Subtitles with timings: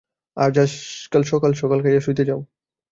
[0.37, 0.55] আজ
[1.25, 2.41] সকাল সকাল খাইয়া শুইতে যাও।